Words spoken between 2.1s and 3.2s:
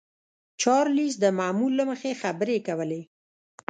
خبرې کولې.